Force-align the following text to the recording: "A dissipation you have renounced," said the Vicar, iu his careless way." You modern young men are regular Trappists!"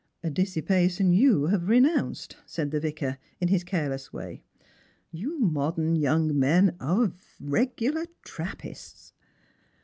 "A 0.23 0.31
dissipation 0.31 1.13
you 1.13 1.45
have 1.53 1.67
renounced," 1.69 2.35
said 2.47 2.71
the 2.71 2.79
Vicar, 2.79 3.19
iu 3.39 3.49
his 3.49 3.63
careless 3.63 4.11
way." 4.11 4.41
You 5.11 5.37
modern 5.37 5.95
young 5.95 6.39
men 6.39 6.75
are 6.79 7.13
regular 7.39 8.07
Trappists!" 8.25 9.13